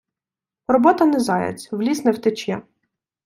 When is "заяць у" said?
1.27-1.79